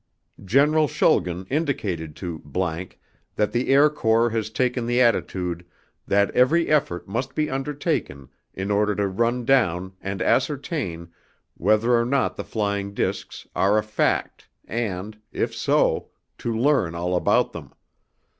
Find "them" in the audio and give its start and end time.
17.53-17.71